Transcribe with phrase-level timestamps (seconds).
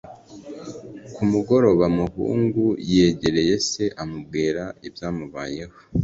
[1.13, 2.63] ku mugoroba, mahungu
[2.93, 5.75] yegereye se, amubwira ibyamubayeho